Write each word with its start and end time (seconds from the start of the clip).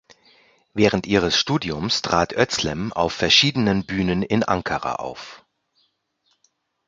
Während 0.73 1.05
ihres 1.05 1.37
Studiums 1.37 2.01
trat 2.01 2.33
Özlem 2.33 2.91
auf 2.91 3.13
verschiedenen 3.13 3.85
Bühnen 3.85 4.23
in 4.23 4.41
Ankara 4.41 4.95
auf. 4.95 5.45